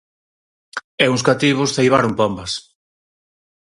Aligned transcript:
E 1.03 1.05
uns 1.13 1.25
cativos 1.29 1.73
ceibaron 1.75 2.13
pombas. 2.19 2.51